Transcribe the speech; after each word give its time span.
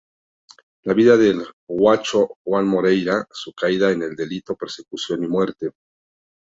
La 0.81 0.93
vida 0.95 1.15
del 1.15 1.45
gaucho 1.67 2.39
Juan 2.43 2.65
Moreira, 2.67 3.27
su 3.29 3.53
caída 3.53 3.91
en 3.91 4.01
el 4.01 4.15
delito, 4.15 4.55
persecución 4.55 5.23
y 5.23 5.27
muerte. 5.27 5.73